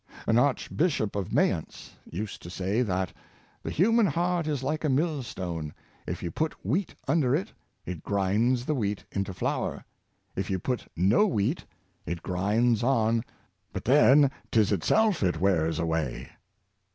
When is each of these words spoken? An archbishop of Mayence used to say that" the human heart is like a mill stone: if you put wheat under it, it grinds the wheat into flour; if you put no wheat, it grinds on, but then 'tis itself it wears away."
An 0.25 0.39
archbishop 0.39 1.15
of 1.15 1.31
Mayence 1.31 1.91
used 2.09 2.41
to 2.41 2.49
say 2.49 2.81
that" 2.81 3.13
the 3.61 3.69
human 3.69 4.07
heart 4.07 4.47
is 4.47 4.63
like 4.63 4.83
a 4.83 4.89
mill 4.89 5.21
stone: 5.21 5.75
if 6.07 6.23
you 6.23 6.31
put 6.31 6.55
wheat 6.65 6.95
under 7.07 7.35
it, 7.35 7.53
it 7.85 8.01
grinds 8.01 8.65
the 8.65 8.73
wheat 8.73 9.05
into 9.11 9.31
flour; 9.31 9.85
if 10.35 10.49
you 10.49 10.57
put 10.57 10.87
no 10.95 11.27
wheat, 11.27 11.65
it 12.07 12.23
grinds 12.23 12.81
on, 12.81 13.23
but 13.73 13.85
then 13.85 14.31
'tis 14.49 14.71
itself 14.71 15.21
it 15.21 15.39
wears 15.39 15.77
away." 15.77 16.31